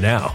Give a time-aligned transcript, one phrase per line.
[0.00, 0.34] now.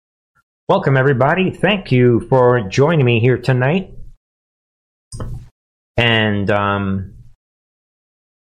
[0.71, 1.51] Welcome, everybody.
[1.51, 3.91] Thank you for joining me here tonight.
[5.97, 7.15] And um,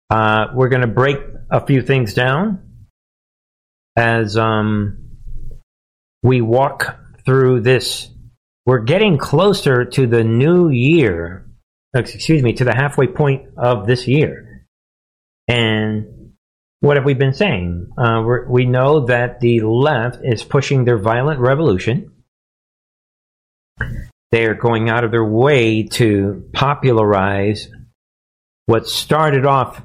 [0.10, 1.20] uh, we're going to break
[1.52, 2.88] a few things down
[3.96, 5.20] as um,
[6.24, 8.10] we walk through this.
[8.66, 11.46] We're getting closer to the new year,
[11.96, 14.66] excuse me, to the halfway point of this year.
[15.48, 16.17] And
[16.80, 17.90] what have we been saying?
[17.98, 22.12] Uh, we know that the left is pushing their violent revolution.
[24.32, 27.70] They are going out of their way to popularize
[28.66, 29.82] what started off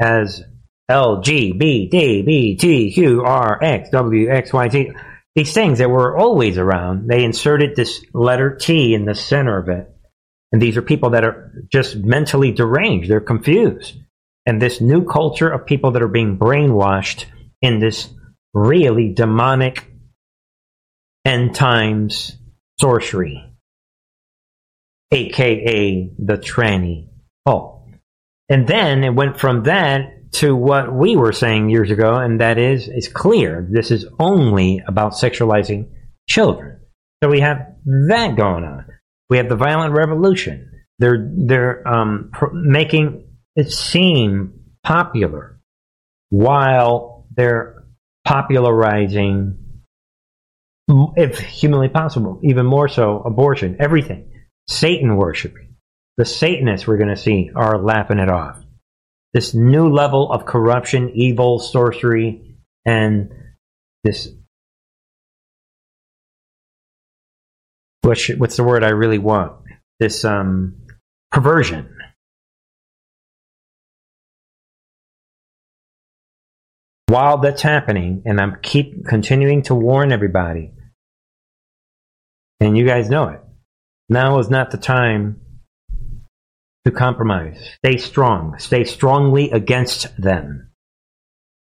[0.00, 0.42] as
[0.88, 4.90] L G B D B T Q R X W X Y Z.
[5.36, 9.68] These things that were always around, they inserted this letter T in the center of
[9.68, 9.88] it.
[10.50, 13.08] And these are people that are just mentally deranged.
[13.08, 13.96] They're confused.
[14.50, 17.26] And this new culture of people that are being brainwashed
[17.62, 18.08] in this
[18.52, 19.88] really demonic
[21.24, 22.36] end times
[22.80, 23.44] sorcery,
[25.12, 27.10] aka the tranny
[27.46, 27.84] cult.
[28.48, 32.58] And then it went from that to what we were saying years ago, and that
[32.58, 35.90] is, it's clear this is only about sexualizing
[36.28, 36.80] children.
[37.22, 37.76] So we have
[38.08, 38.86] that going on.
[39.28, 40.72] We have the violent revolution.
[40.98, 45.58] They're they're um, pr- making it seem popular
[46.30, 47.84] while they're
[48.24, 49.58] popularizing,
[51.16, 54.30] if humanly possible, even more so, abortion, everything,
[54.68, 55.76] Satan worshiping.
[56.16, 58.58] The Satanists we're going to see are laughing it off.
[59.32, 63.30] This new level of corruption, evil, sorcery, and
[64.02, 64.28] this
[68.02, 69.52] what's what's the word I really want?
[69.98, 70.86] This um,
[71.30, 71.96] perversion.
[77.10, 80.70] While that's happening, and I'm keep continuing to warn everybody,
[82.60, 83.40] and you guys know it,
[84.08, 85.40] now is not the time
[86.84, 87.58] to compromise.
[87.84, 88.60] Stay strong.
[88.60, 90.70] Stay strongly against them.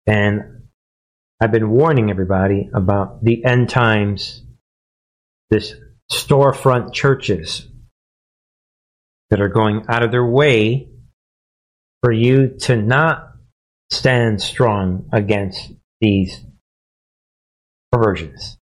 [0.05, 0.63] And
[1.39, 4.43] I've been warning everybody about the end times,
[5.49, 5.73] this
[6.11, 7.65] storefront churches
[9.29, 10.89] that are going out of their way
[12.03, 13.28] for you to not
[13.89, 15.71] stand strong against
[16.01, 16.45] these
[17.91, 18.57] perversions.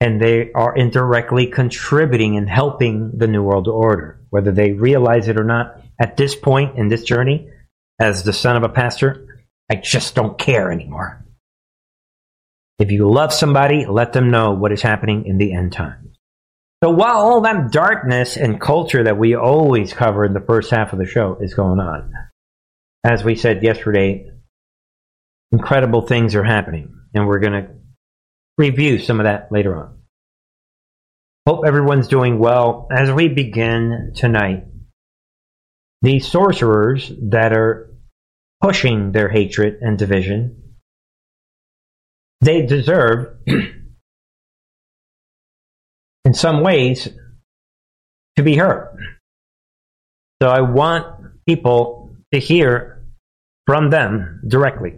[0.00, 5.38] And they are indirectly contributing and helping the New World Order, whether they realize it
[5.38, 5.80] or not.
[6.00, 7.48] At this point in this journey,
[8.00, 11.24] as the son of a pastor, I just don't care anymore.
[12.80, 16.16] If you love somebody, let them know what is happening in the end times.
[16.82, 20.92] So while all that darkness and culture that we always cover in the first half
[20.92, 22.12] of the show is going on,
[23.04, 24.30] as we said yesterday,
[25.50, 27.68] incredible things are happening, and we're going to
[28.58, 29.98] review some of that later on.
[31.46, 34.64] Hope everyone's doing well as we begin tonight.
[36.00, 37.90] These sorcerers that are
[38.60, 40.76] pushing their hatred and division,
[42.40, 43.38] they deserve,
[46.24, 47.08] in some ways,
[48.36, 48.96] to be hurt.
[50.40, 51.06] So I want
[51.46, 52.01] people
[52.32, 53.04] to hear
[53.66, 54.96] from them directly.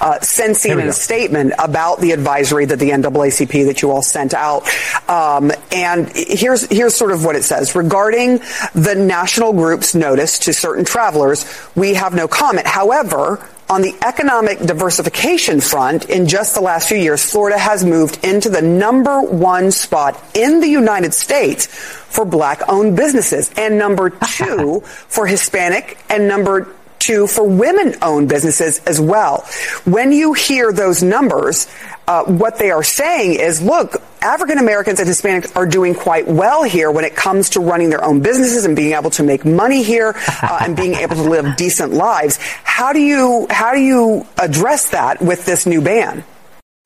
[0.00, 4.34] Uh, sensing in a statement about the advisory that the NAACP that you all sent
[4.34, 4.68] out.
[5.08, 8.38] Um, and here's here's sort of what it says regarding
[8.74, 11.46] the national group's notice to certain travelers.
[11.74, 12.66] We have no comment.
[12.66, 13.48] However.
[13.70, 18.48] On the economic diversification front, in just the last few years, Florida has moved into
[18.48, 24.80] the number one spot in the United States for black owned businesses and number two
[24.84, 29.46] for Hispanic and number to for women owned businesses as well.
[29.84, 31.68] When you hear those numbers,
[32.06, 36.64] uh, what they are saying is, look, African Americans and Hispanics are doing quite well
[36.64, 39.82] here when it comes to running their own businesses and being able to make money
[39.82, 42.38] here uh, and being able to live decent lives.
[42.64, 46.24] How do you how do you address that with this new ban?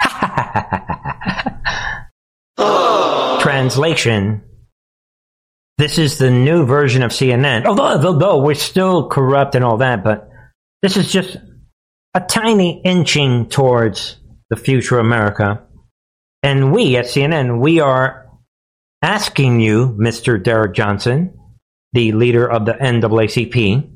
[3.40, 4.42] Translation
[5.82, 7.66] this is the new version of CNN.
[7.66, 10.30] Although, although we're still corrupt and all that, but
[10.80, 11.36] This is just
[12.14, 14.16] a tiny inching towards
[14.48, 15.64] the future America.
[16.42, 18.26] And we at CNN, we are
[19.00, 20.42] asking you, Mr.
[20.42, 21.38] Derrick Johnson,
[21.92, 23.90] the leader of the NAACP,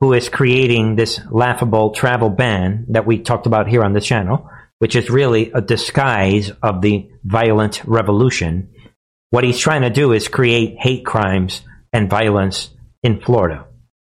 [0.00, 4.50] who is creating this laughable travel ban that we talked about here on this channel,
[4.80, 8.70] which is really a disguise of the violent revolution.
[9.36, 11.60] What he's trying to do is create hate crimes
[11.92, 12.70] and violence
[13.02, 13.66] in Florida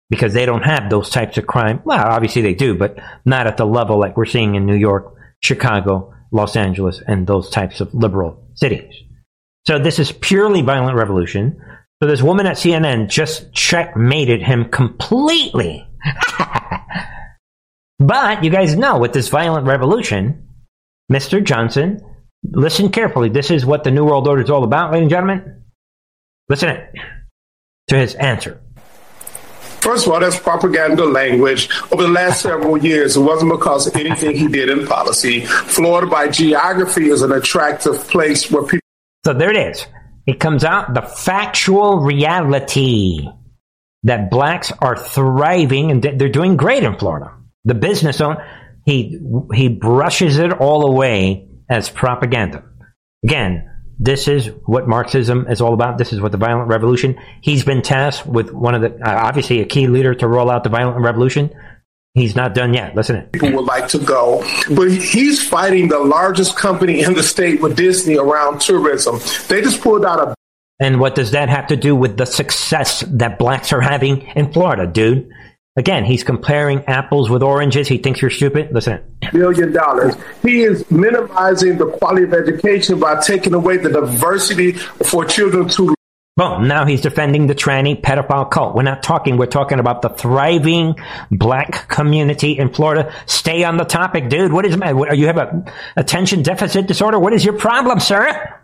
[0.09, 1.81] because they don't have those types of crime.
[1.85, 5.15] Well, obviously they do, but not at the level like we're seeing in New York,
[5.39, 8.93] Chicago, Los Angeles, and those types of liberal cities.
[9.65, 11.57] So this is purely violent revolution.
[12.01, 15.87] So this woman at CNN just checkmated him completely.
[17.97, 20.49] but you guys know with this violent revolution,
[21.09, 21.41] Mr.
[21.41, 22.01] Johnson,
[22.51, 23.29] listen carefully.
[23.29, 25.63] This is what the New World Order is all about, ladies and gentlemen.
[26.49, 26.77] Listen
[27.87, 28.61] to his answer.
[29.81, 31.69] First of all, that's propaganda language.
[31.91, 35.41] Over the last several years, it wasn't because of anything he did in policy.
[35.45, 38.79] Florida, by geography, is an attractive place where people.
[39.25, 39.85] So there it is.
[40.25, 43.27] It comes out the factual reality
[44.03, 47.33] that blacks are thriving and they're doing great in Florida.
[47.65, 48.45] The business owner,
[48.85, 49.19] he
[49.53, 52.63] he brushes it all away as propaganda.
[53.23, 55.97] Again, this is what Marxism is all about.
[55.97, 57.17] This is what the violent revolution.
[57.41, 60.63] He's been tasked with one of the, uh, obviously, a key leader to roll out
[60.63, 61.53] the violent revolution.
[62.15, 62.95] He's not done yet.
[62.95, 63.31] Listen it.
[63.31, 64.43] People would like to go,
[64.75, 69.19] but he's fighting the largest company in the state with Disney around tourism.
[69.47, 70.35] They just pulled out a.
[70.79, 74.51] And what does that have to do with the success that blacks are having in
[74.51, 75.29] Florida, dude?
[75.75, 77.87] Again, he's comparing apples with oranges.
[77.87, 78.71] He thinks you're stupid.
[78.73, 79.12] Listen.
[79.33, 80.15] Billion dollars.
[80.41, 85.95] He is minimizing the quality of education by taking away the diversity for children to.
[86.35, 86.67] Boom.
[86.67, 88.75] Now he's defending the tranny pedophile cult.
[88.75, 90.95] We're not talking, we're talking about the thriving
[91.29, 93.13] black community in Florida.
[93.27, 94.51] Stay on the topic, dude.
[94.51, 94.75] What is,
[95.15, 95.63] you have a
[95.95, 97.19] attention deficit disorder?
[97.19, 98.62] What is your problem, sir?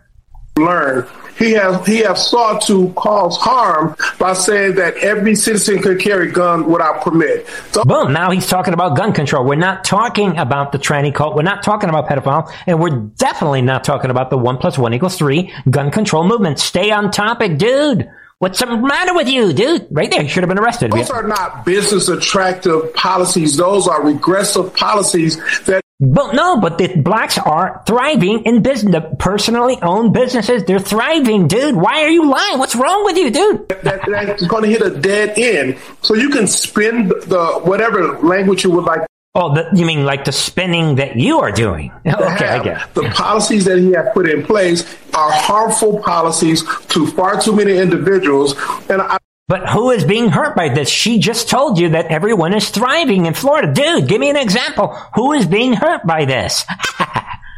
[0.64, 1.06] Learn.
[1.38, 6.30] He has he has sought to cause harm by saying that every citizen could carry
[6.30, 7.46] gun without permit.
[7.72, 8.12] So- Boom!
[8.12, 9.46] Now he's talking about gun control.
[9.46, 11.34] We're not talking about the tranny cult.
[11.36, 14.92] We're not talking about pedophile, and we're definitely not talking about the one plus one
[14.92, 16.58] equals three gun control movement.
[16.58, 18.10] Stay on topic, dude.
[18.38, 19.86] What's the matter with you, dude?
[19.90, 20.92] Right there, you should have been arrested.
[20.92, 23.56] Those are not business attractive policies.
[23.56, 28.92] Those are regressive policies that but no, but the blacks are thriving in business.
[28.92, 31.76] The personally owned businesses, they're thriving, dude.
[31.76, 32.58] Why are you lying?
[32.58, 33.68] What's wrong with you, dude?
[33.68, 35.78] That, that's going to hit a dead end.
[36.00, 39.02] So you can spin the whatever language you would like.
[39.34, 41.92] Oh, the, you mean like the spinning that you are doing?
[42.06, 44.82] Okay, I get The policies that he has put in place
[45.14, 48.54] are harmful policies to far too many individuals.
[48.88, 49.18] And I,
[49.50, 50.88] but who is being hurt by this?
[50.88, 53.72] She just told you that everyone is thriving in Florida.
[53.72, 54.94] Dude, give me an example.
[55.16, 56.64] Who is being hurt by this?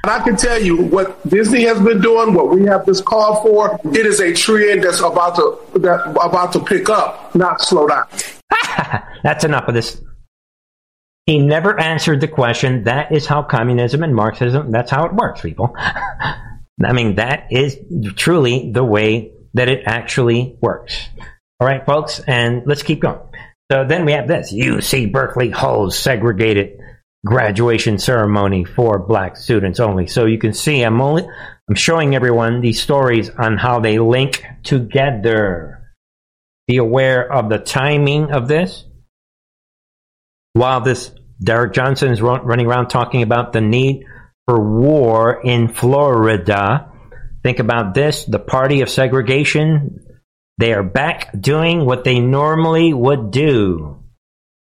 [0.05, 3.41] And I can tell you what Disney has been doing, what we have this call
[3.41, 7.87] for, it is a trend that's about to that about to pick up, not slow
[7.87, 8.07] down.
[9.23, 10.03] that's enough of this.
[11.27, 12.83] He never answered the question.
[12.83, 15.73] That is how communism and Marxism, that's how it works, people.
[15.79, 17.79] I mean, that is
[18.17, 20.99] truly the way that it actually works.
[21.63, 23.21] All right, folks, and let's keep going.
[23.71, 26.81] So then we have this UC Berkeley holds segregated
[27.25, 30.09] graduation ceremony for black students only.
[30.09, 31.25] So you can see I'm only
[31.69, 35.89] I'm showing everyone these stories on how they link together.
[36.67, 38.85] Be aware of the timing of this.
[40.55, 44.03] While this Derrick Johnson is running around talking about the need
[44.49, 46.91] for war in Florida,
[47.45, 50.01] think about this: the party of segregation
[50.59, 54.03] they are back doing what they normally would do.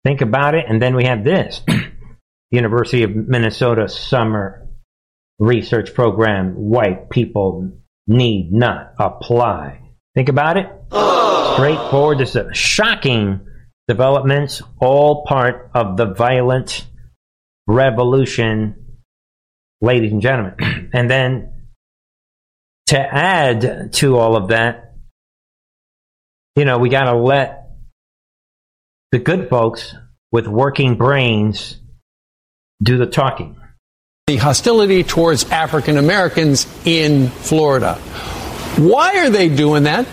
[0.05, 1.61] Think about it, and then we have this
[2.51, 4.69] University of Minnesota Summer
[5.39, 7.73] Research Program White people
[8.07, 9.81] need not apply.
[10.15, 10.69] Think about it.
[11.55, 12.19] Straightforward.
[12.19, 13.41] This is shocking
[13.87, 16.87] developments, all part of the violent
[17.67, 18.99] revolution,
[19.81, 20.91] ladies and gentlemen.
[20.93, 21.53] and then
[22.87, 24.88] to add to all of that,
[26.59, 27.69] you know, we got to let
[29.13, 29.95] the good folks
[30.33, 31.81] with working brains
[32.83, 33.57] do the talking.
[34.27, 37.95] The hostility towards African Americans in Florida.
[38.77, 40.07] Why are they doing that?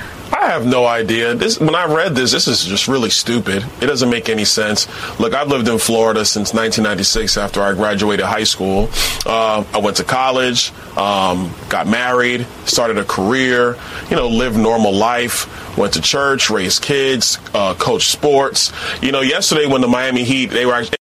[0.40, 1.34] I have no idea.
[1.34, 3.62] This when I read this, this is just really stupid.
[3.82, 4.88] It doesn't make any sense.
[5.20, 8.88] Look, I've lived in Florida since 1996 after I graduated high school.
[9.26, 13.76] Uh, I went to college, um, got married, started a career,
[14.08, 18.72] you know, lived normal life went to church, raised kids, uh, coached sports.
[19.02, 20.96] You know, yesterday when the Miami Heat, they were actually.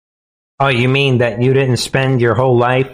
[0.59, 2.89] Oh, you mean that you didn't spend your whole life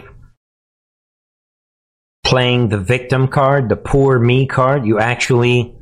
[2.25, 4.85] playing the victim card, the poor me card?
[4.85, 5.73] You actually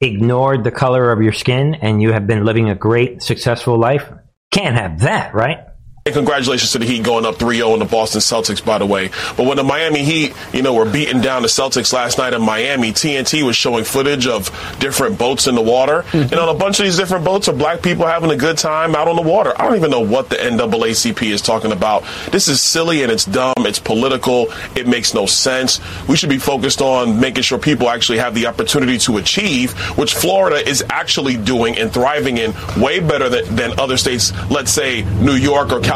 [0.00, 4.10] ignored the color of your skin and you have been living a great, successful life?
[4.50, 5.69] Can't have that, right?
[6.06, 9.10] And congratulations to the Heat going up 3-0 in the Boston Celtics, by the way.
[9.36, 12.40] But when the Miami Heat, you know, were beating down the Celtics last night in
[12.40, 14.46] Miami, TNT was showing footage of
[14.80, 16.04] different boats in the water.
[16.10, 16.32] Mm-hmm.
[16.32, 18.96] And on a bunch of these different boats are black people having a good time
[18.96, 19.52] out on the water.
[19.56, 22.04] I don't even know what the NAACP is talking about.
[22.32, 23.54] This is silly and it's dumb.
[23.58, 24.48] It's political.
[24.76, 25.80] It makes no sense.
[26.08, 30.14] We should be focused on making sure people actually have the opportunity to achieve, which
[30.14, 35.02] Florida is actually doing and thriving in way better than, than other states, let's say
[35.20, 35.89] New York or California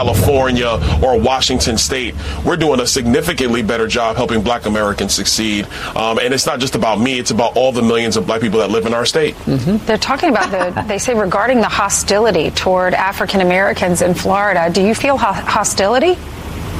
[1.02, 2.14] or Washington State.
[2.44, 5.66] We're doing a significantly better job helping black Americans succeed.
[5.96, 8.60] Um, and it's not just about me, it's about all the millions of black people
[8.60, 9.34] that live in our state.
[9.36, 9.84] Mm-hmm.
[9.86, 14.70] They're talking about the, they say regarding the hostility toward African Americans in Florida.
[14.72, 16.16] Do you feel ho- hostility?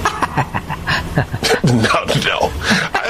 [1.64, 2.52] no, no.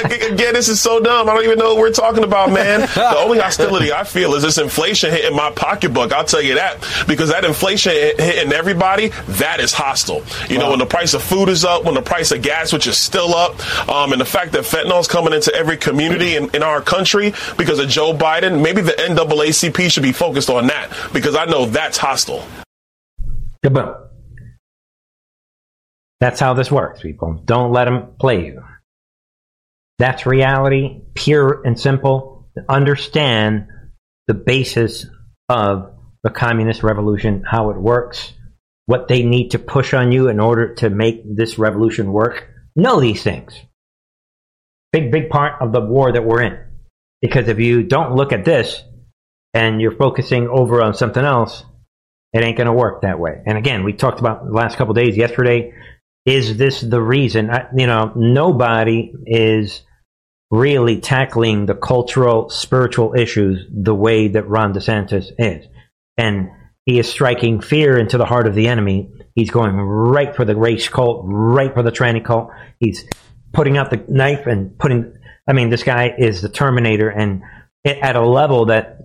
[0.04, 1.28] Again, this is so dumb.
[1.28, 2.80] I don't even know what we're talking about, man.
[2.80, 6.12] The only hostility I feel is this inflation hitting my pocketbook.
[6.12, 10.22] I'll tell you that because that inflation hitting everybody, that is hostile.
[10.48, 10.64] You wow.
[10.64, 12.98] know, when the price of food is up, when the price of gas, which is
[12.98, 16.62] still up, um, and the fact that fentanyl is coming into every community in, in
[16.62, 21.34] our country because of Joe Biden, maybe the NAACP should be focused on that because
[21.34, 22.46] I know that's hostile.
[23.62, 24.13] Yeah, but
[26.24, 27.34] that's how this works, people.
[27.44, 28.62] Don't let them play you.
[29.98, 32.48] That's reality, pure and simple.
[32.66, 33.66] Understand
[34.26, 35.04] the basis
[35.50, 38.32] of the communist revolution, how it works,
[38.86, 42.48] what they need to push on you in order to make this revolution work.
[42.74, 43.54] Know these things.
[44.92, 46.58] Big, big part of the war that we're in.
[47.20, 48.82] Because if you don't look at this
[49.52, 51.64] and you're focusing over on something else,
[52.32, 53.42] it ain't going to work that way.
[53.44, 55.74] And again, we talked about the last couple days yesterday
[56.24, 57.50] is this the reason?
[57.50, 59.82] I, you know, nobody is
[60.50, 65.66] really tackling the cultural, spiritual issues the way that Ron DeSantis is.
[66.16, 66.50] And
[66.86, 69.10] he is striking fear into the heart of the enemy.
[69.34, 72.50] He's going right for the race cult, right for the tranny cult.
[72.78, 73.04] He's
[73.52, 75.14] putting out the knife and putting,
[75.48, 77.42] I mean, this guy is the Terminator and
[77.84, 78.98] at a level that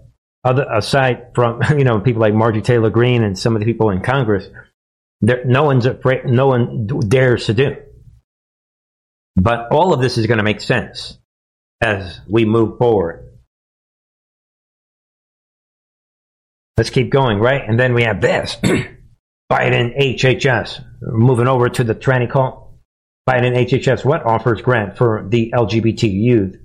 [0.44, 3.90] other, aside from, you know, people like Marjorie Taylor Greene and some of the people
[3.90, 4.48] in Congress,
[5.22, 7.76] there, no one's afraid, no one dares to do.
[9.36, 11.18] But all of this is going to make sense
[11.82, 13.26] as we move forward.
[16.78, 17.62] Let's keep going, right?
[17.68, 18.56] And then we have this
[19.52, 20.86] Biden HHS.
[21.02, 22.80] Moving over to the tranny call.
[23.28, 26.56] Biden HHS, what offers grant for the LGBT youth?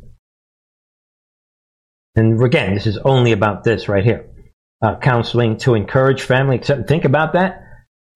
[2.14, 4.30] And again, this is only about this right here.
[4.80, 6.56] Uh, counseling to encourage family.
[6.56, 7.63] Accept, think about that.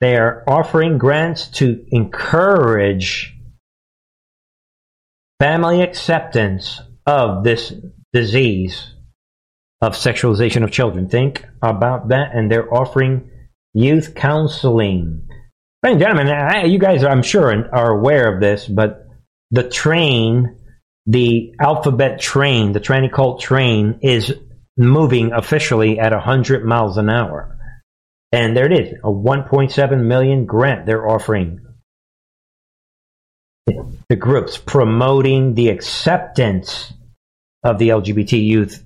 [0.01, 3.35] They are offering grants to encourage
[5.41, 7.73] family acceptance of this
[8.13, 8.95] disease
[9.81, 11.09] of sexualization of children.
[11.09, 13.31] Think about that, and they're offering
[13.75, 15.29] youth counseling.
[15.83, 19.07] Ladies and gentlemen, I, you guys, I'm sure, are aware of this, but
[19.51, 20.59] the train,
[21.07, 24.33] the alphabet train, the tranny cult train, is
[24.77, 27.58] moving officially at 100 miles an hour.
[28.33, 31.61] And there it is, a 1.7 million grant they're offering
[34.09, 36.93] the groups promoting the acceptance
[37.63, 38.85] of the LGBT youth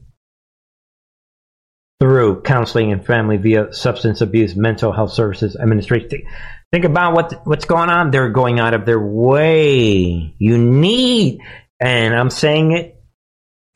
[2.00, 6.24] through counseling and family via substance abuse mental health services administration.
[6.72, 8.11] Think about what what's going on.
[8.11, 10.35] They're going out of their way.
[10.38, 11.40] You need,
[11.78, 13.00] and I'm saying it.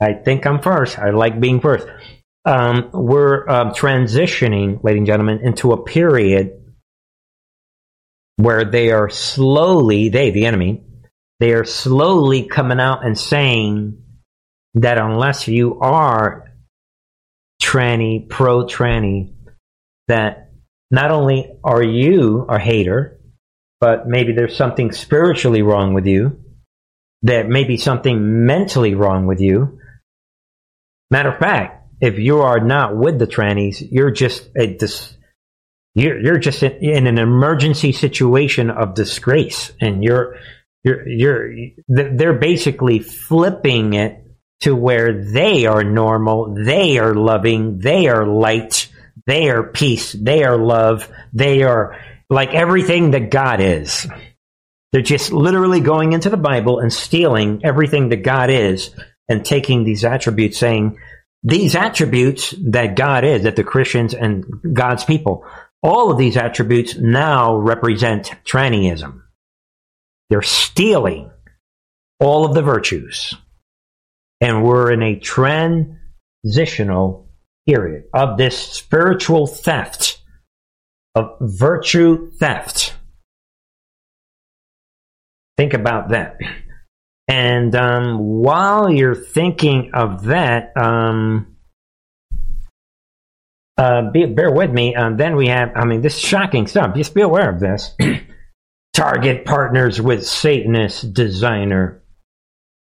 [0.01, 0.99] I think I'm first.
[0.99, 1.87] I like being first
[2.47, 6.53] um, we're um, transitioning, ladies and gentlemen, into a period
[8.37, 10.81] where they are slowly, they, the enemy,
[11.41, 14.01] they are slowly coming out and saying
[14.75, 16.49] that unless you are
[17.61, 19.33] tranny, pro tranny,
[20.07, 20.51] that
[20.89, 23.19] not only are you a hater,
[23.81, 26.39] but maybe there's something spiritually wrong with you,
[27.23, 29.79] there may be something mentally wrong with you.
[31.11, 35.15] Matter of fact, if you are not with the trannies, you're just a dis-
[35.95, 40.37] you're you're just in, in, an emergency situation of disgrace, and you're
[40.83, 41.53] you're you're
[41.87, 44.23] they're basically flipping it
[44.61, 48.89] to where they are normal, they are loving, they are light,
[49.25, 54.07] they are peace, they are love, they are like everything that God is.
[54.91, 58.91] They're just literally going into the Bible and stealing everything that God is
[59.29, 60.97] and taking these attributes, saying
[61.43, 65.45] these attributes that God is, that the Christians and God's people,
[65.81, 69.21] all of these attributes now represent trannyism.
[70.29, 71.31] They're stealing
[72.19, 73.33] all of the virtues.
[74.41, 75.95] And we're in a transitional
[77.65, 80.21] period of this spiritual theft,
[81.15, 82.93] of virtue theft.
[85.57, 86.37] Think about that.
[87.27, 91.57] And um, while you're thinking of that, um,
[93.77, 94.95] uh, be, bear with me.
[94.95, 96.95] Um, then we have, I mean, this is shocking stuff.
[96.95, 97.95] Just be aware of this.
[98.93, 102.01] Target partners with Satanist designer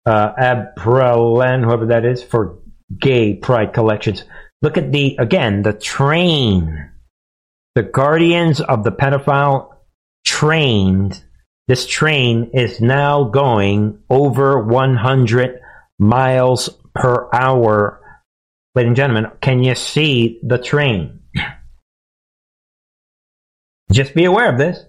[0.05, 2.59] uh, Abprallen, whoever that is, for
[2.97, 4.23] gay pride collections.
[4.61, 6.91] Look at the, again, the train.
[7.75, 9.75] The guardians of the pedophile
[10.25, 11.23] trained
[11.69, 15.61] this train is now going over 100
[15.99, 18.01] miles per hour.
[18.73, 21.19] Ladies and gentlemen, can you see the train?
[23.91, 24.83] Just be aware of this.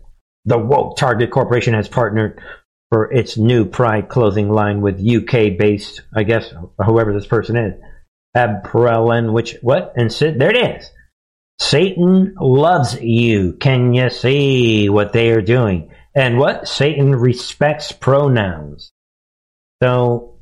[0.47, 2.41] The woke Target Corporation has partnered
[2.89, 6.51] for its new Pride clothing line with UK based, I guess,
[6.83, 7.75] whoever this person is.
[8.35, 9.93] Abprallen, which, what?
[9.97, 10.91] And sit, there it is.
[11.59, 13.59] Satan loves you.
[13.61, 15.91] Can you see what they are doing?
[16.15, 16.67] And what?
[16.67, 18.93] Satan respects pronouns.
[19.83, 20.41] So,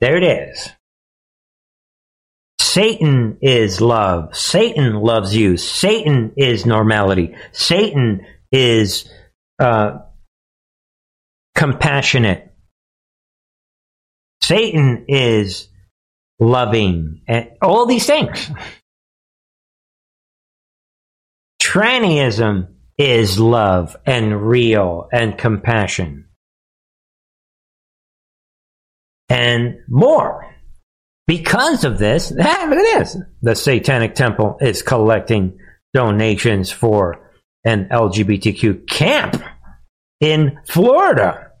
[0.00, 0.70] there it is.
[2.58, 4.36] Satan is love.
[4.36, 5.56] Satan loves you.
[5.56, 7.34] Satan is normality.
[7.50, 9.10] Satan is
[9.58, 9.98] uh,
[11.56, 12.54] compassionate.
[14.42, 15.68] Satan is
[16.38, 17.22] loving.
[17.26, 18.50] And all these things.
[21.60, 22.68] Trannyism
[23.00, 26.26] is love and real and compassion.
[29.30, 30.54] And more.
[31.26, 33.16] Because of this, ah, look at this.
[33.40, 35.58] The Satanic Temple is collecting
[35.94, 37.30] donations for
[37.64, 39.42] an LGBTQ camp
[40.20, 41.52] in Florida.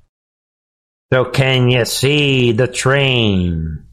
[1.10, 3.86] So can you see the train?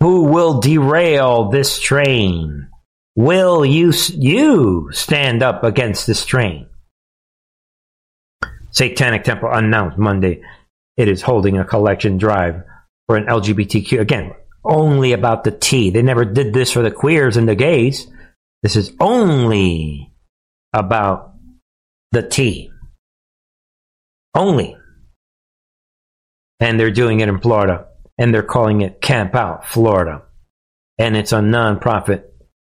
[0.00, 2.68] Who will derail this train?
[3.16, 6.66] Will you, you stand up against this train?
[8.70, 10.42] Satanic Temple announced Monday
[10.96, 12.62] it is holding a collection drive
[13.06, 14.00] for an LGBTQ.
[14.00, 14.32] Again,
[14.64, 15.90] only about the T.
[15.90, 18.06] They never did this for the queers and the gays.
[18.62, 20.12] This is only
[20.72, 21.34] about
[22.12, 22.70] the T.
[24.34, 24.76] Only.
[26.60, 27.86] And they're doing it in Florida.
[28.16, 30.22] And they're calling it Camp Out Florida.
[30.98, 32.24] And it's a nonprofit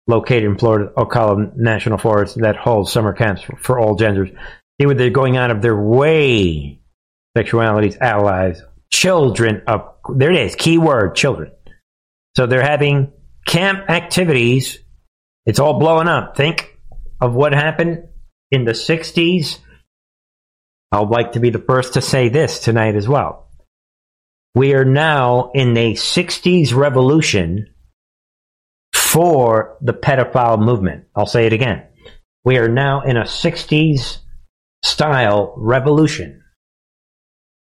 [0.09, 4.29] located in Florida, Ocala National Forest, that holds summer camps for, for all genders.
[4.79, 6.81] They're going out of their way,
[7.37, 11.51] sexualities, allies, children of, there it is, keyword, children.
[12.35, 13.11] So they're having
[13.45, 14.79] camp activities.
[15.45, 16.35] It's all blowing up.
[16.35, 16.77] Think
[17.21, 18.07] of what happened
[18.51, 19.59] in the 60s.
[20.91, 23.47] I would like to be the first to say this tonight as well.
[24.55, 27.69] We are now in a 60s revolution
[29.09, 31.05] for the pedophile movement.
[31.15, 31.83] I'll say it again.
[32.45, 34.19] We are now in a 60s
[34.83, 36.43] style revolution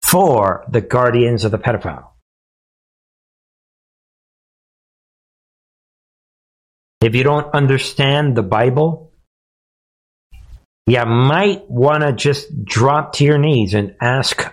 [0.03, 2.07] for the guardians of the pedophile.
[7.01, 9.13] If you don't understand the Bible,
[10.87, 14.51] you might want to just drop to your knees and ask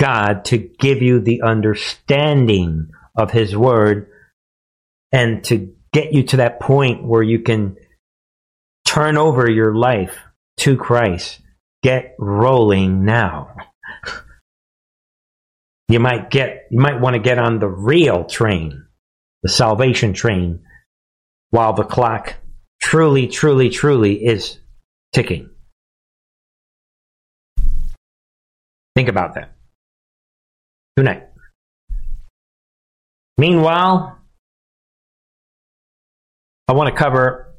[0.00, 4.08] God to give you the understanding of His Word
[5.12, 7.76] and to get you to that point where you can
[8.84, 10.18] turn over your life
[10.58, 11.40] to Christ.
[11.82, 13.56] Get rolling now.
[15.86, 18.86] You might get, you might want to get on the real train,
[19.42, 20.64] the salvation train,
[21.50, 22.36] while the clock
[22.82, 24.58] truly, truly, truly is
[25.12, 25.50] ticking.
[28.96, 29.52] Think about that.
[30.96, 31.24] Tonight.
[33.36, 34.23] Meanwhile,
[36.66, 37.54] I want to cover,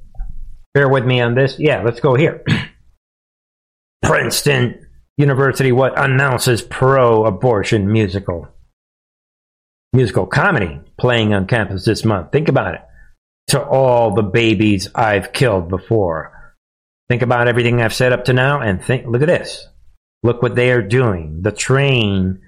[0.73, 1.57] bear with me on this.
[1.59, 2.43] Yeah, let's go here.
[4.03, 4.87] Princeton
[5.17, 8.47] University what announces pro-abortion musical.
[9.93, 12.31] Musical comedy playing on campus this month.
[12.31, 12.81] Think about it.
[13.49, 16.55] To all the babies I've killed before.
[17.07, 19.67] Think about everything I've said up to now and think, look at this.
[20.23, 21.43] Look what they are doing.
[21.43, 22.41] The train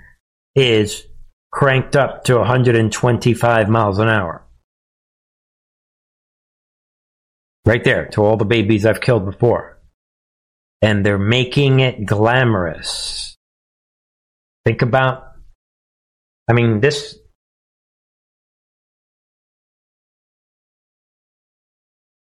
[0.55, 1.05] is
[1.51, 4.46] cranked up to 125 miles an hour.
[7.67, 9.77] Right there, to all the babies I've killed before.
[10.81, 13.35] And they're making it glamorous.
[14.65, 15.33] Think about,
[16.49, 17.19] I mean, this,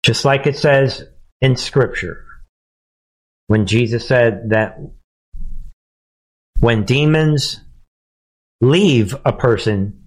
[0.05, 1.03] Just like it says
[1.41, 2.27] in Scripture,
[3.47, 4.77] when Jesus said that
[6.61, 7.61] when demons
[8.61, 10.05] leave a person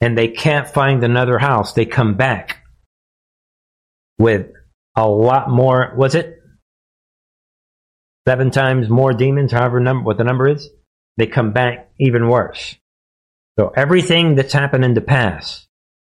[0.00, 2.63] and they can't find another house, they come back
[4.18, 4.46] with
[4.96, 5.94] a lot more.
[5.96, 6.40] Was it
[8.26, 9.52] seven times more demons?
[9.52, 10.68] However, number what the number is,
[11.16, 12.76] they come back even worse.
[13.58, 15.68] So everything that's happened in the past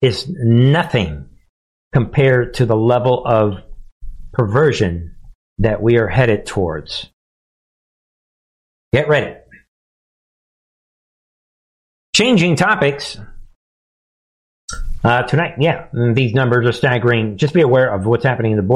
[0.01, 1.29] is nothing
[1.93, 3.59] compared to the level of
[4.33, 5.17] perversion
[5.59, 7.11] that we are headed towards.
[8.93, 9.37] Get ready.
[12.15, 13.19] Changing topics.
[15.07, 17.37] Uh, tonight, yeah, these numbers are staggering.
[17.37, 18.76] Just be aware of what's happening in the board.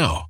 [0.00, 0.29] now.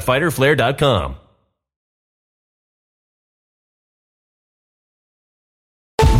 [0.00, 1.19] www.fighterflare.com.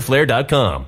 [0.00, 0.86] fighterflare.com.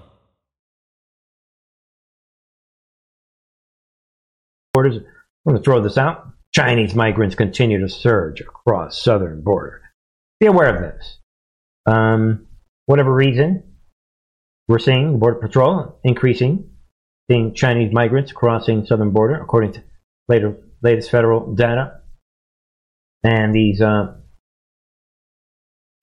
[4.74, 4.96] Borders.
[4.96, 6.28] I'm going to throw this out.
[6.54, 9.82] Chinese migrants continue to surge across southern border.
[10.38, 11.18] Be aware of this.
[11.86, 12.46] Um,
[12.86, 13.74] whatever reason,
[14.68, 16.70] we're seeing Border Patrol increasing,
[17.30, 19.82] seeing Chinese migrants crossing southern border, according to
[20.28, 22.00] later, latest federal data.
[23.24, 24.14] And these uh,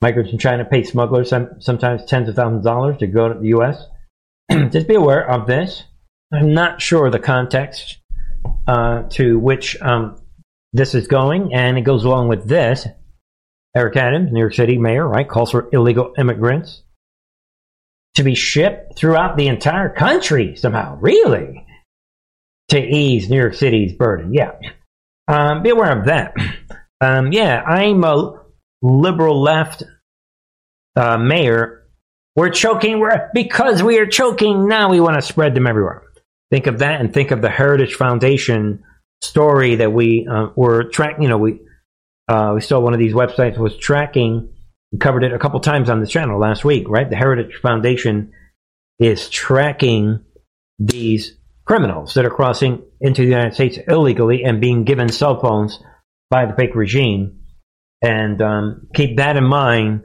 [0.02, 3.40] Migrants in China pay smugglers some, sometimes tens of thousands of dollars to go to
[3.40, 3.84] the U.S.
[4.72, 5.84] Just be aware of this.
[6.34, 8.00] I'm not sure the context
[8.68, 10.22] uh, to which um,
[10.72, 12.88] this is going, and it goes along with this.
[13.76, 16.84] Eric Adams, New York City mayor, right, calls for illegal immigrants
[18.16, 20.98] to be shipped throughout the entire country somehow.
[21.00, 21.66] Really?
[22.70, 24.34] To ease New York City's burden.
[24.34, 24.52] Yeah.
[25.28, 26.36] Um, be aware of that.
[27.02, 28.42] Um, yeah, I'm a
[28.82, 29.84] liberal left
[30.96, 31.88] uh, mayor,
[32.36, 33.00] we're choking.
[33.00, 34.68] We're because we are choking.
[34.68, 36.04] Now we want to spread them everywhere.
[36.52, 38.84] Think of that, and think of the Heritage Foundation
[39.22, 41.24] story that we uh, were tracking.
[41.24, 41.60] You know, we
[42.28, 44.54] uh, we saw one of these websites was tracking.
[44.92, 47.10] We covered it a couple times on this channel last week, right?
[47.10, 48.34] The Heritage Foundation
[49.00, 50.24] is tracking
[50.80, 55.80] these criminals that are crossing into the United States illegally and being given cell phones
[56.30, 57.39] by the fake regime.
[58.02, 60.04] And um, keep that in mind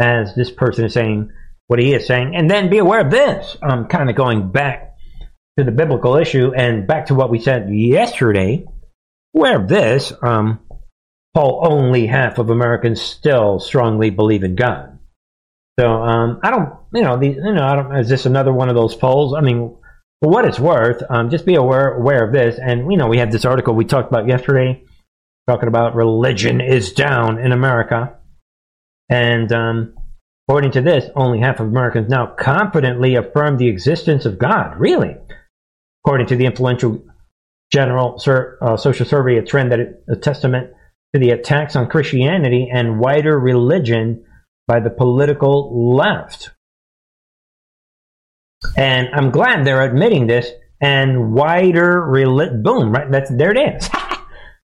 [0.00, 1.30] as this person is saying
[1.68, 2.34] what he is saying.
[2.34, 3.56] And then be aware of this.
[3.62, 4.94] I'm kind of going back
[5.58, 8.64] to the biblical issue and back to what we said yesterday.
[9.34, 10.12] Aware of this.
[10.22, 10.60] Um,
[11.34, 14.98] Paul, only half of Americans still strongly believe in God.
[15.78, 17.94] So um, I don't, you know, these, you know, I don't.
[17.96, 19.34] Is this another one of those polls?
[19.34, 19.76] I mean,
[20.22, 22.58] for what it's worth, um, just be aware aware of this.
[22.58, 24.82] And you know, we had this article we talked about yesterday,
[25.48, 28.16] talking about religion is down in America,
[29.08, 29.94] and um,
[30.48, 34.78] according to this, only half of Americans now confidently affirm the existence of God.
[34.78, 35.16] Really,
[36.04, 37.04] according to the influential
[37.72, 40.70] General Sur- uh, Social Survey, a trend that is a testament
[41.14, 44.24] to the attacks on Christianity and wider religion
[44.66, 46.50] by the political left.
[48.76, 53.10] And I'm glad they're admitting this and wider reli- boom, right?
[53.10, 53.88] That's there it is.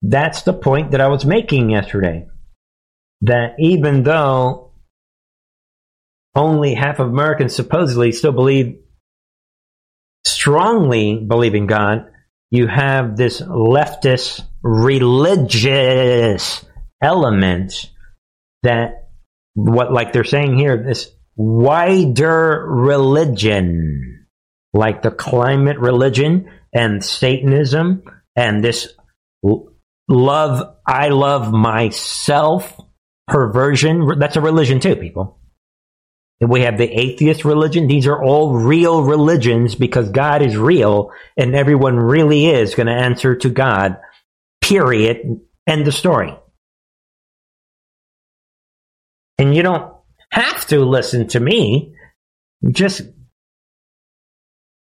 [0.01, 2.27] That's the point that I was making yesterday.
[3.21, 4.73] That even though
[6.33, 8.79] only half of Americans supposedly still believe
[10.25, 12.05] strongly believe in God,
[12.49, 16.65] you have this leftist religious
[17.01, 17.91] element
[18.63, 19.09] that
[19.53, 24.27] what like they're saying here this wider religion
[24.73, 28.03] like the climate religion and satanism
[28.35, 28.93] and this
[30.07, 32.79] love i love myself
[33.27, 35.41] perversion that's a religion too people
[36.41, 37.87] we have the atheist religion.
[37.87, 42.93] These are all real religions because God is real and everyone really is going to
[42.93, 43.97] answer to God.
[44.59, 45.39] Period.
[45.67, 46.35] End of story.
[49.37, 49.93] And you don't
[50.31, 51.93] have to listen to me.
[52.71, 53.01] Just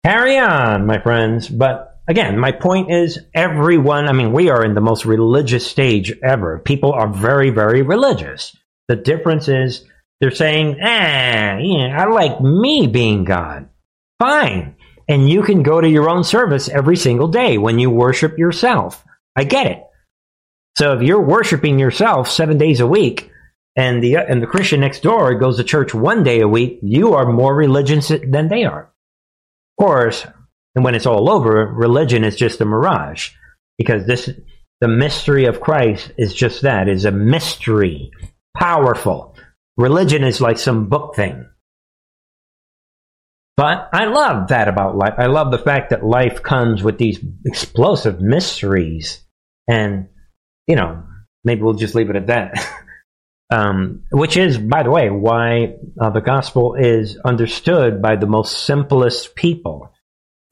[0.05, 1.49] carry on, my friends.
[1.49, 6.13] But again, my point is everyone, I mean, we are in the most religious stage
[6.23, 6.59] ever.
[6.59, 8.55] People are very, very religious.
[8.87, 9.85] The difference is
[10.19, 13.69] they're saying, ah, yeah, I like me being God.
[14.19, 14.75] Fine.
[15.07, 19.03] And you can go to your own service every single day when you worship yourself.
[19.35, 19.83] I get it.
[20.77, 23.29] So if you're worshiping yourself seven days a week,
[23.75, 27.15] and the and the Christian next door goes to church one day a week, you
[27.15, 28.91] are more religious than they are.
[29.77, 30.25] Of course,
[30.75, 33.31] and when it's all over, religion is just a mirage
[33.77, 34.29] because this
[34.81, 38.11] the mystery of Christ is just that is a mystery,
[38.57, 39.35] powerful.
[39.77, 41.45] Religion is like some book thing.
[43.55, 45.13] But I love that about life.
[45.17, 49.21] I love the fact that life comes with these explosive mysteries.
[49.69, 50.09] And,
[50.67, 51.03] you know,
[51.43, 52.67] maybe we'll just leave it at that.
[53.53, 58.65] um, which is, by the way, why uh, the gospel is understood by the most
[58.65, 59.92] simplest people.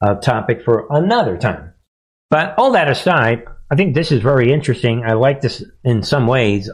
[0.02, 1.74] A topic for another time.
[2.28, 5.04] But all that aside, I think this is very interesting.
[5.04, 6.68] I like this in some ways.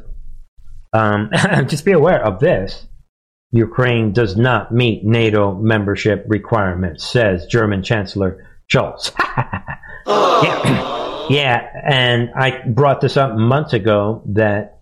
[0.93, 1.31] Um,
[1.67, 2.87] just be aware of this.
[3.51, 9.13] Ukraine does not meet NATO membership requirements, says German Chancellor Scholz.
[10.07, 11.27] yeah.
[11.31, 14.81] yeah, and I brought this up months ago that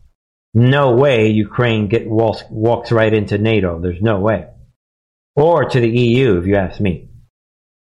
[0.55, 3.81] no way Ukraine get walks, walks right into NATO.
[3.81, 4.47] There's no way,
[5.35, 7.11] or to the EU, if you ask me.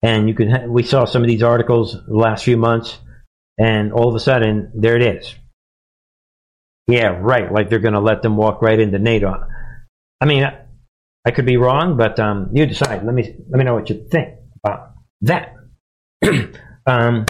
[0.02, 2.98] And you can we saw some of these articles the last few months,
[3.58, 5.34] and all of a sudden there it is.
[6.88, 7.52] Yeah, right.
[7.52, 9.32] Like they're going to let them walk right into NATO.
[10.20, 10.44] I mean,
[11.24, 13.04] I could be wrong, but um, you decide.
[13.04, 14.34] Let me let me know what you think
[14.64, 15.54] about that.
[16.86, 17.26] um,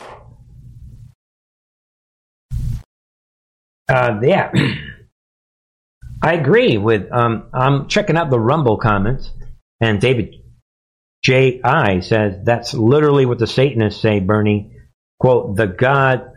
[3.88, 4.50] uh, yeah,
[6.22, 7.12] I agree with.
[7.12, 9.30] Um, I'm checking out the Rumble comments,
[9.80, 10.36] and David
[11.22, 11.60] J.
[11.62, 12.00] I.
[12.00, 14.20] says that's literally what the Satanists say.
[14.20, 14.72] Bernie,
[15.20, 16.32] quote: "The God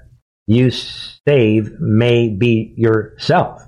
[0.47, 3.61] you save may be yourself.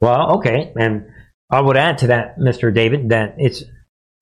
[0.00, 1.06] Well, okay, and
[1.50, 2.74] I would add to that, Mr.
[2.74, 3.62] David, that it's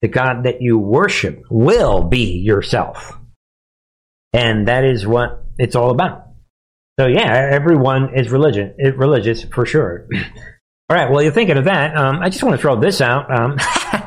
[0.01, 3.17] the God that you worship will be yourself.
[4.33, 6.27] And that is what it's all about.
[6.99, 10.07] So yeah, everyone is religion, religious for sure.
[10.89, 11.95] all right, well, you're thinking of that.
[11.97, 13.31] Um, I just want to throw this out.
[13.35, 13.57] Um,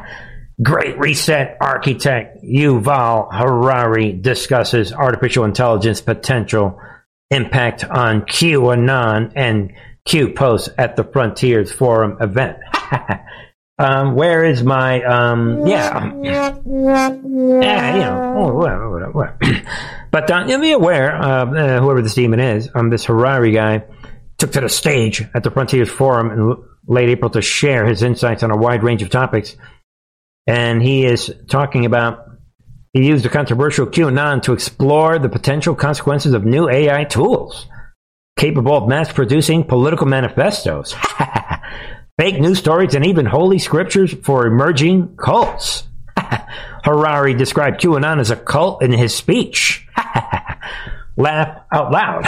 [0.62, 6.80] Great Reset architect Yuval Harari discusses artificial intelligence potential
[7.30, 9.72] impact on QAnon and
[10.04, 12.58] Q posts at the Frontiers Forum event.
[13.78, 18.34] um, where is my um, yeah, yeah, you know,
[19.14, 19.28] oh.
[20.12, 23.82] But uh, be aware, uh, whoever this demon is, um, this Harari guy
[24.38, 28.44] took to the stage at the Frontiers Forum in late April to share his insights
[28.44, 29.56] on a wide range of topics.
[30.46, 32.26] And he is talking about
[32.92, 37.66] he used the controversial QAnon to explore the potential consequences of new AI tools
[38.36, 40.94] capable of mass producing political manifestos,
[42.18, 45.84] fake news stories, and even holy scriptures for emerging cults.
[46.84, 49.86] Harari described QAnon as a cult in his speech.
[51.16, 52.24] Laugh out loud.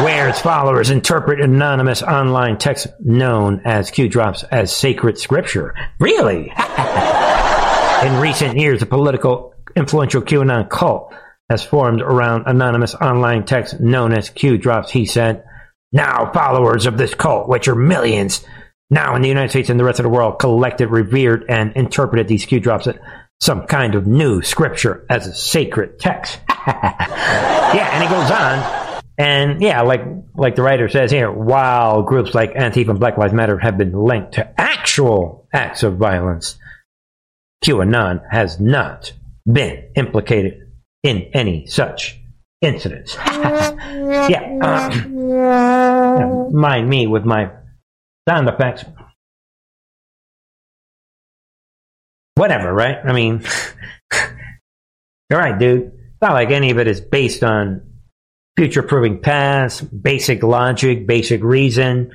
[0.00, 5.74] Where its followers interpret anonymous online text known as Q drops as sacred scripture.
[6.00, 6.50] Really?
[8.02, 11.14] in recent years, a political influential QAnon cult
[11.50, 15.44] has formed around anonymous online text known as Q drops, he said.
[15.92, 18.44] Now, followers of this cult, which are millions,
[18.90, 22.28] now in the United States and the rest of the world, collected, revered, and interpreted
[22.28, 22.96] these Q drops as
[23.40, 26.40] some kind of new scripture as a sacred text.
[26.66, 28.81] yeah, and he goes on,
[29.18, 30.02] and yeah, like
[30.34, 33.92] like the writer says here, while groups like Antifa and Black Lives Matter have been
[33.92, 36.58] linked to actual acts of violence,
[37.62, 39.12] QAnon has not
[39.50, 42.18] been implicated in any such
[42.62, 43.14] incidents.
[43.26, 47.50] yeah, uh, mind me with my
[48.28, 48.84] sound effects.
[52.34, 52.96] Whatever, right?
[53.04, 53.44] I mean,
[54.14, 55.82] all right, dude.
[55.82, 57.91] It's not like any of it is based on
[58.56, 62.12] future proving past, basic logic, basic reason,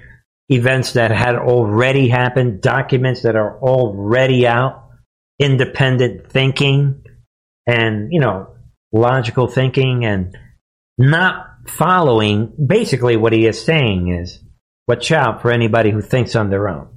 [0.49, 4.89] events that had already happened, documents that are already out,
[5.39, 7.03] independent thinking,
[7.65, 8.55] and, you know,
[8.91, 10.37] logical thinking and
[10.97, 14.41] not following basically what he is saying is
[14.87, 16.87] watch out for anybody who thinks on their own.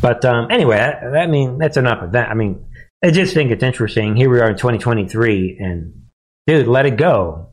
[0.00, 2.28] But um, anyway, I, I, mean, that's enough of that.
[2.28, 2.66] I mean,
[3.02, 4.16] I just think it's interesting.
[4.16, 6.06] Here we are in 2023, and
[6.46, 7.50] dude, let it go.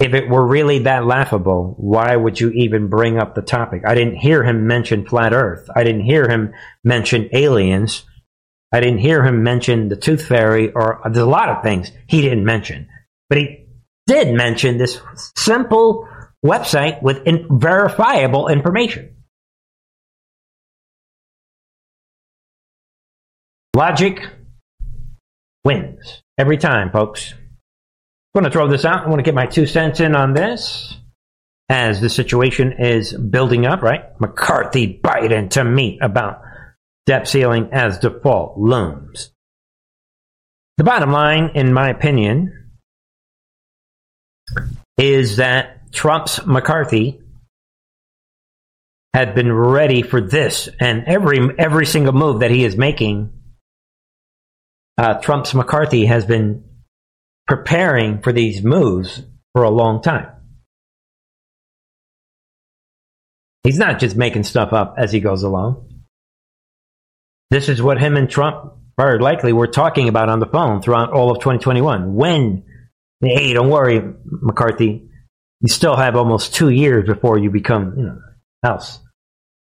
[0.00, 3.82] If it were really that laughable, why would you even bring up the topic?
[3.86, 5.68] I didn't hear him mention flat earth.
[5.74, 8.04] I didn't hear him mention aliens.
[8.72, 12.20] I didn't hear him mention the tooth fairy or there's a lot of things he
[12.20, 12.88] didn't mention.
[13.28, 13.66] But he
[14.06, 15.00] did mention this
[15.34, 16.08] simple
[16.44, 19.16] website with in- verifiable information.
[23.78, 24.18] Logic
[25.64, 27.32] wins every time, folks.
[27.32, 29.04] I'm going to throw this out.
[29.04, 30.96] I want to get my two cents in on this
[31.68, 34.20] as the situation is building up, right?
[34.20, 36.42] McCarthy, Biden to meet about
[37.06, 39.30] debt ceiling as default looms.
[40.78, 42.72] The bottom line, in my opinion,
[44.96, 47.20] is that Trump's McCarthy
[49.14, 53.37] had been ready for this, and every every single move that he is making,
[54.98, 56.64] uh, Trump's McCarthy has been
[57.46, 59.22] preparing for these moves
[59.54, 60.28] for a long time.
[63.62, 66.02] He's not just making stuff up as he goes along.
[67.50, 71.12] This is what him and Trump very likely were talking about on the phone throughout
[71.12, 72.14] all of 2021.
[72.14, 72.64] When,
[73.20, 75.08] hey, don't worry, McCarthy,
[75.60, 78.18] you still have almost two years before you become, you know,
[78.64, 79.00] House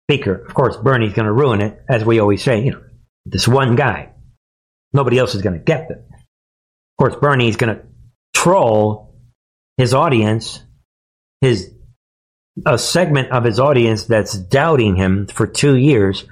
[0.09, 0.33] Speaker.
[0.33, 2.81] Of course, Bernie's going to ruin it, as we always say, you know,
[3.25, 4.13] this one guy.
[4.97, 5.99] Nobody else is going to get it.
[6.09, 7.83] Of course, Bernie's going to
[8.33, 9.13] troll
[9.77, 10.63] his audience,
[11.39, 11.71] his
[12.65, 16.25] a segment of his audience that's doubting him for two years,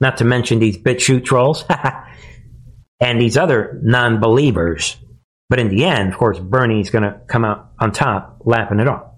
[0.00, 1.66] not to mention these BitChute trolls
[3.00, 4.96] and these other non-believers.
[5.50, 8.88] But in the end, of course, Bernie's going to come out on top, laughing it
[8.88, 9.12] off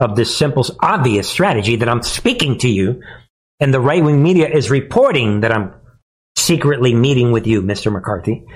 [0.00, 3.02] of this simple, obvious strategy that I'm speaking to you,
[3.60, 5.74] and the right-wing media is reporting that I'm
[6.48, 7.92] secretly meeting with you, Mr.
[7.92, 8.46] McCarthy.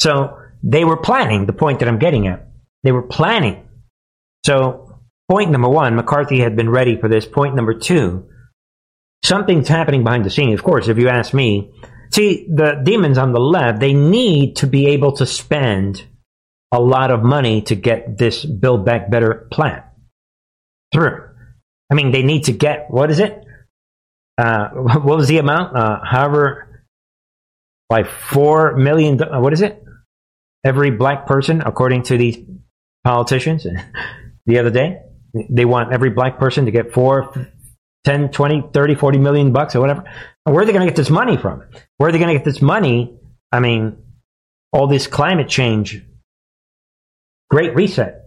[0.00, 2.48] So they were planning the point that I'm getting at.
[2.82, 3.68] They were planning.
[4.44, 5.00] So,
[5.30, 7.26] point number one, McCarthy had been ready for this.
[7.26, 8.28] Point number two,
[9.22, 10.58] something's happening behind the scenes.
[10.58, 11.72] Of course, if you ask me,
[12.12, 16.04] see, the demons on the left, they need to be able to spend
[16.72, 19.82] a lot of money to get this Build Back Better plan
[20.92, 21.28] through.
[21.90, 23.44] I mean, they need to get, what is it?
[24.38, 25.76] Uh, what was the amount?
[25.76, 26.71] Uh, however,
[27.92, 29.82] like four million, what is it?
[30.64, 32.38] every black person, according to these
[33.04, 33.66] politicians
[34.46, 35.00] the other day.
[35.50, 37.48] They want every black person to get four,
[38.04, 40.04] 10, 20, 30, 40 million bucks or whatever.
[40.44, 41.62] Where are they going to get this money from?
[41.96, 43.18] Where are they going to get this money?
[43.50, 43.96] I mean,
[44.72, 46.02] all this climate change,
[47.50, 48.26] great reset.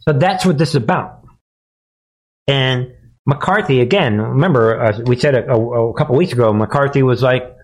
[0.00, 1.22] So that's what this is about.
[2.46, 2.92] And
[3.26, 7.54] McCarthy, again, remember, uh, we said a, a, a couple weeks ago, McCarthy was like,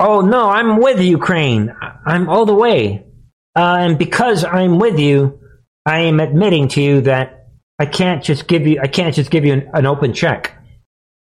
[0.00, 1.74] oh no, I'm with Ukraine.
[2.04, 3.06] I'm all the way.
[3.54, 5.40] Uh, and because I'm with you,
[5.84, 7.48] I am admitting to you that
[7.78, 10.56] I can't just give you, I can't just give you an, an open check.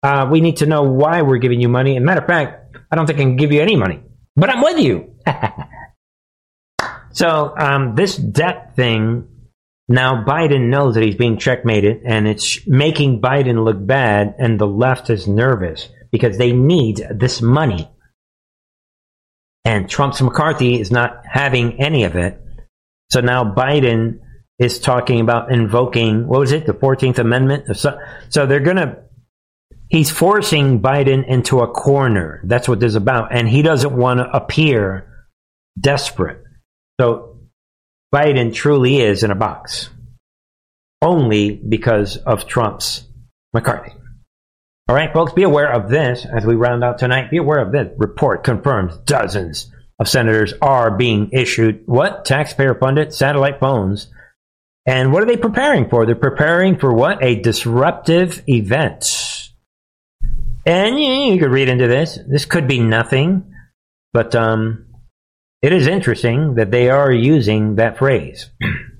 [0.01, 1.95] Uh, we need to know why we're giving you money.
[1.95, 4.01] And matter of fact, I don't think I can give you any money,
[4.35, 5.15] but I'm with you.
[7.11, 9.27] so um, this debt thing
[9.89, 14.67] now Biden knows that he's being checkmated, and it's making Biden look bad, and the
[14.67, 17.89] left is nervous because they need this money.
[19.65, 22.39] And Trump's McCarthy is not having any of it.
[23.11, 24.19] So now Biden
[24.59, 27.75] is talking about invoking, what was it, the 14th Amendment?
[27.77, 27.97] So,
[28.45, 29.03] they're going to,
[29.89, 32.41] he's forcing Biden into a corner.
[32.43, 33.33] That's what this is about.
[33.35, 35.27] And he doesn't want to appear
[35.79, 36.43] desperate.
[36.99, 37.39] So
[38.13, 39.89] Biden truly is in a box.
[41.01, 43.07] Only because of Trump's
[43.53, 43.93] McCarthy.
[44.89, 47.31] All right, folks, be aware of this as we round out tonight.
[47.31, 47.87] Be aware of this.
[47.97, 52.25] Report confirms dozens of senators are being issued what?
[52.25, 54.11] Taxpayer funded satellite phones.
[54.85, 56.05] And what are they preparing for?
[56.05, 57.23] They're preparing for what?
[57.23, 59.51] A disruptive event.
[60.65, 62.19] And you, you could read into this.
[62.27, 63.53] This could be nothing,
[64.11, 64.87] but um,
[65.61, 68.49] it is interesting that they are using that phrase.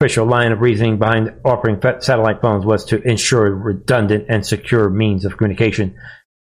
[0.00, 5.24] official line of reasoning behind offering satellite phones was to ensure redundant and secure means
[5.24, 5.96] of communication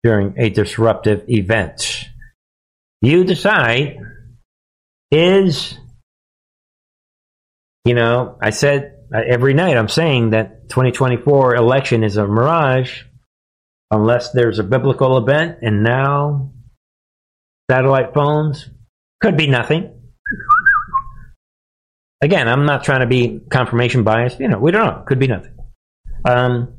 [0.02, 2.06] during a disruptive event.
[3.02, 3.98] You decide
[5.12, 5.78] is,
[7.84, 13.02] you know, I said uh, every night I'm saying that 2024 election is a mirage
[13.92, 16.52] unless there's a biblical event, and now
[17.70, 18.68] satellite phones
[19.20, 19.95] could be nothing.
[22.22, 24.40] Again, I'm not trying to be confirmation biased.
[24.40, 25.02] You know, we don't know.
[25.06, 25.54] Could be nothing.
[26.24, 26.74] Um,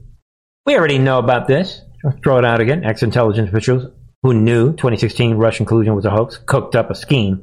[0.66, 1.82] we already know about this.
[2.04, 2.84] I'll throw it out again.
[2.84, 3.92] Ex intelligence officials
[4.24, 7.42] who knew 2016 Russian collusion was a hoax cooked up a scheme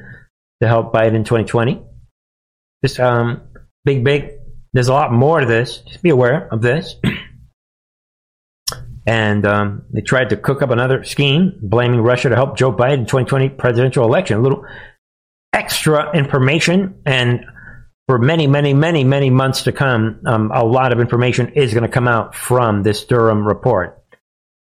[0.61, 1.83] to help Biden in 2020.
[2.85, 3.43] Just um,
[3.85, 4.33] big, big.
[4.73, 5.79] There's a lot more to this.
[5.79, 6.97] Just be aware of this.
[9.07, 12.99] and um, they tried to cook up another scheme blaming Russia to help Joe Biden
[12.99, 14.39] in 2020 presidential election.
[14.39, 14.65] A little
[15.53, 17.47] extra information and
[18.07, 21.85] for many, many, many, many months to come, um, a lot of information is going
[21.85, 24.03] to come out from this Durham report.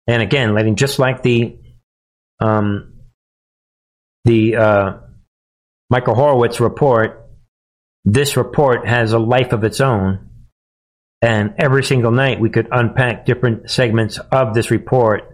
[0.07, 1.59] And again, letting just like the
[2.39, 2.95] um,
[4.25, 4.93] the uh,
[5.89, 7.29] Michael Horowitz report,
[8.05, 10.29] this report has a life of its own.
[11.23, 15.31] And every single night, we could unpack different segments of this report.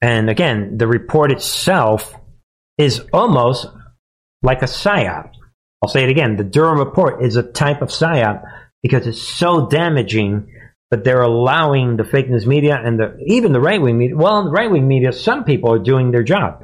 [0.00, 2.14] And again, the report itself
[2.78, 3.66] is almost
[4.42, 5.32] like a psyop.
[5.82, 6.36] I'll say it again.
[6.36, 8.42] The Durham report is a type of psyop
[8.82, 10.48] because it's so damaging
[10.90, 14.16] but they're allowing the fake news media and the even the right wing media.
[14.16, 16.62] Well, the right wing media, some people are doing their job.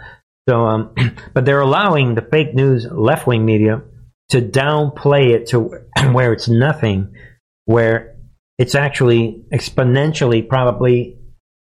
[0.48, 0.94] So, um,
[1.34, 3.82] but they're allowing the fake news left wing media
[4.30, 5.78] to downplay it to
[6.12, 7.14] where it's nothing,
[7.66, 8.16] where
[8.58, 11.18] it's actually exponentially probably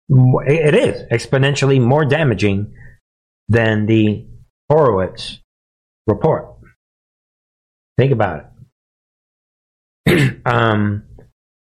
[0.08, 2.74] it is exponentially more damaging
[3.48, 4.26] than the
[4.70, 5.38] Horowitz
[6.06, 6.57] report.
[7.98, 8.46] Think about
[10.06, 10.40] it.
[10.46, 11.02] um,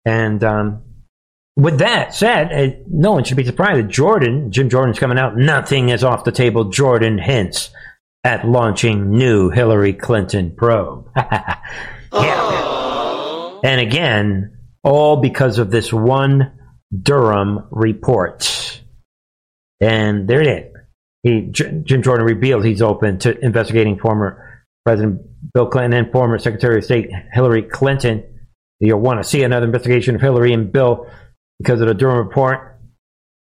[0.04, 0.82] and um,
[1.56, 5.36] with that said, uh, no one should be surprised that Jordan, Jim Jordan's coming out.
[5.36, 6.64] Nothing is off the table.
[6.64, 7.70] Jordan hints
[8.22, 11.10] at launching new Hillary Clinton probe.
[12.12, 13.60] yeah.
[13.64, 16.52] And again, all because of this one
[16.96, 18.82] Durham report.
[19.80, 20.74] And there it is.
[21.22, 24.47] He, Jim Jordan reveals he's open to investigating former
[24.84, 25.20] President
[25.52, 28.24] Bill Clinton and former Secretary of State Hillary Clinton.
[28.80, 31.06] You'll want to see another investigation of Hillary and Bill
[31.58, 32.80] because of the Durham report.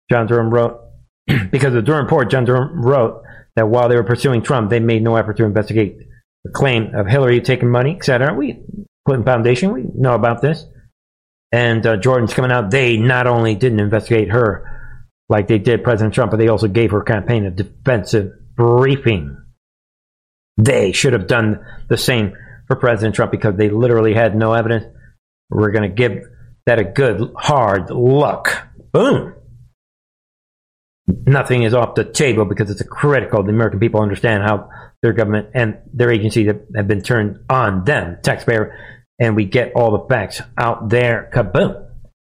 [0.09, 0.79] John Durham wrote,
[1.51, 3.23] because of the Durham report, John Durham wrote
[3.55, 5.97] that while they were pursuing Trump, they made no effort to investigate
[6.43, 8.33] the claim of Hillary taking money, etc.
[8.33, 8.59] We,
[9.05, 10.65] Clinton Foundation, we know about this.
[11.51, 12.71] And uh, Jordan's coming out.
[12.71, 14.65] They not only didn't investigate her
[15.29, 19.35] like they did President Trump, but they also gave her campaign a defensive briefing.
[20.59, 22.33] They should have done the same
[22.67, 24.85] for President Trump because they literally had no evidence.
[25.49, 26.23] We're going to give
[26.65, 28.49] that a good hard look.
[28.91, 29.35] Boom.
[31.07, 33.41] Nothing is off the table because it's critical.
[33.41, 34.69] The American people understand how
[35.01, 38.77] their government and their agencies have, been turned on them, taxpayer,
[39.17, 41.31] and we get all the facts out there.
[41.33, 41.87] Kaboom.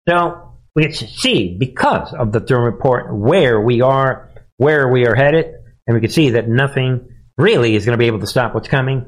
[0.09, 5.05] So we get to see because of the Durham report where we are, where we
[5.05, 5.53] are headed,
[5.85, 7.07] and we can see that nothing
[7.37, 9.05] really is going to be able to stop what's coming.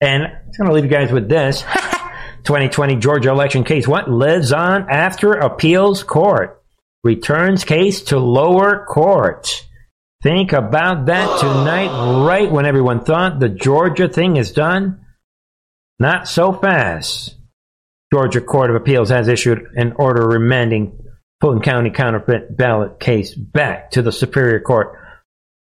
[0.00, 1.62] And I'm going to leave you guys with this
[2.44, 3.86] 2020 Georgia election case.
[3.86, 6.62] What lives on after appeals court?
[7.04, 9.66] Returns case to lower court.
[10.22, 15.04] Think about that tonight, right when everyone thought the Georgia thing is done.
[15.98, 17.36] Not so fast.
[18.12, 20.98] Georgia Court of Appeals has issued an order remanding
[21.40, 24.96] Fulton County counterfeit ballot case back to the Superior Court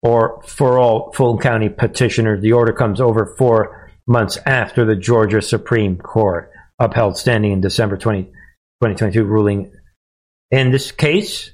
[0.02, 2.42] or for all Fulton County petitioners.
[2.42, 7.96] The order comes over four months after the Georgia Supreme Court upheld standing in December
[7.96, 9.72] 20, 2022 ruling
[10.50, 11.50] in this case.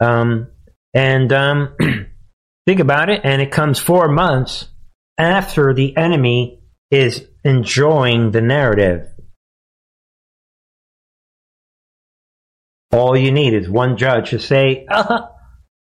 [0.00, 0.48] Um,
[0.94, 1.74] and um,
[2.66, 4.68] think about it, and it comes four months
[5.18, 6.60] after the enemy
[6.90, 9.08] is enjoying the narrative.
[12.92, 15.26] All you need is one judge to say, uh,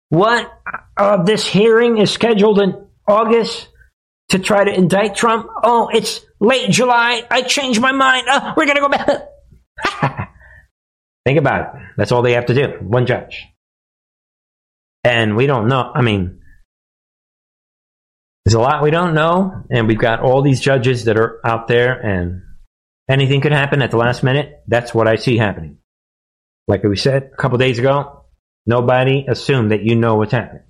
[0.08, 0.50] what?
[0.98, 3.68] Uh, this hearing is scheduled in August
[4.30, 5.46] to try to indict Trump.
[5.62, 7.24] Oh, it's late July.
[7.30, 8.26] I changed my mind.
[8.28, 10.28] Uh, we're going to go back.
[11.24, 11.82] Think about it.
[11.96, 12.78] That's all they have to do.
[12.80, 13.44] One judge.
[15.04, 15.90] And we don't know.
[15.94, 16.40] I mean,
[18.44, 19.62] there's a lot we don't know.
[19.70, 22.42] And we've got all these judges that are out there, and
[23.08, 24.62] anything could happen at the last minute.
[24.66, 25.78] That's what I see happening.
[26.66, 28.24] Like we said a couple days ago,
[28.66, 30.64] nobody assumed that you know what's happening.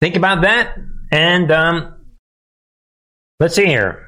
[0.00, 0.78] Think about that,
[1.12, 1.94] and um,
[3.38, 4.06] let's see here.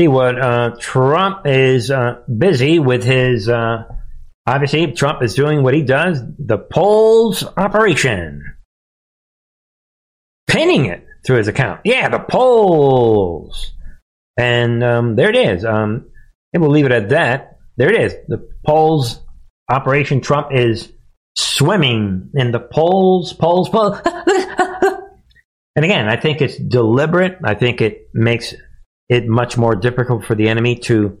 [0.00, 3.48] See what uh, Trump is uh, busy with his.
[3.48, 3.84] Uh,
[4.46, 8.56] obviously, Trump is doing what he does: the polls operation,
[10.46, 11.80] pinning it through his account.
[11.84, 13.72] Yeah, the polls,
[14.38, 15.64] and um, there it is.
[15.64, 16.06] Um,
[16.54, 17.58] and we'll leave it at that.
[17.76, 18.14] There it is.
[18.28, 19.20] The polls
[19.68, 20.22] operation.
[20.22, 20.90] Trump is
[21.36, 23.98] swimming in the polls, polls, polls.
[25.76, 27.38] and again, I think it's deliberate.
[27.44, 28.54] I think it makes
[29.10, 31.18] it much more difficult for the enemy to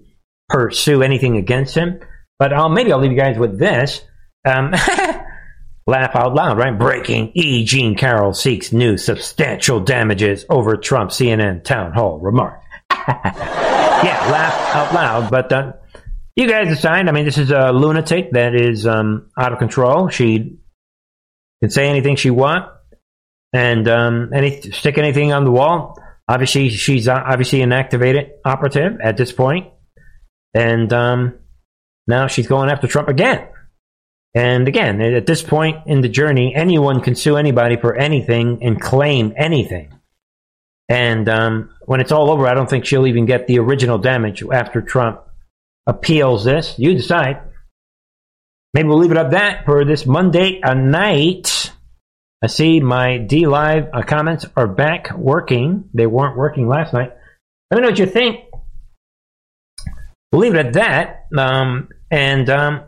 [0.48, 2.00] pursue anything against him.
[2.38, 4.02] But I'll, maybe I'll leave you guys with this.
[4.46, 4.70] Um,
[5.86, 6.76] laugh out loud, right?
[6.76, 7.64] Breaking E.
[7.64, 12.62] Jean Carroll seeks new substantial damages over Trump CNN town hall remark.
[12.90, 15.30] yeah, laugh out loud.
[15.30, 15.72] But uh,
[16.34, 17.08] you guys decide.
[17.08, 20.08] I mean, this is a lunatic that is um, out of control.
[20.08, 20.58] She
[21.60, 22.75] can say anything she wants
[23.56, 25.98] and um, any stick anything on the wall.
[26.28, 29.68] Obviously, she's obviously an activated operative at this point,
[30.52, 31.38] and um,
[32.06, 33.48] now she's going after Trump again.
[34.34, 38.78] And again, at this point in the journey, anyone can sue anybody for anything and
[38.78, 39.94] claim anything.
[40.90, 44.44] And um, when it's all over, I don't think she'll even get the original damage
[44.52, 45.22] after Trump
[45.86, 46.74] appeals this.
[46.76, 47.40] You decide.
[48.74, 51.55] Maybe we'll leave it at that for this Monday night.
[52.46, 55.90] I see my D Live uh, comments are back working.
[55.92, 57.10] They weren't working last night.
[57.72, 58.44] Let me know what you think.
[60.30, 61.26] We'll leave it at that.
[61.36, 62.84] Um, and um,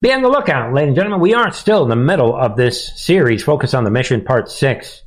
[0.00, 1.20] be on the lookout, ladies and gentlemen.
[1.20, 5.02] We are still in the middle of this series, Focus on the Mission Part 6.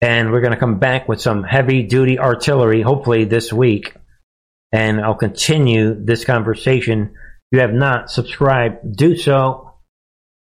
[0.00, 3.96] And we're going to come back with some heavy duty artillery, hopefully this week.
[4.70, 7.10] And I'll continue this conversation.
[7.50, 9.74] If you have not subscribed, do so.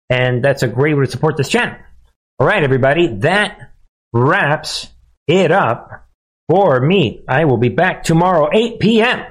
[0.08, 1.74] And that's a great way to support this channel.
[2.40, 3.72] All right, everybody, that
[4.14, 4.88] wraps
[5.26, 6.08] it up
[6.48, 7.22] for me.
[7.28, 9.26] I will be back tomorrow, 8 p.m.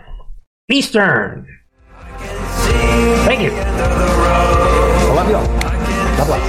[0.70, 1.48] Eastern.
[2.20, 3.52] Thank you.
[3.52, 5.48] I love you all.
[6.18, 6.49] God bless.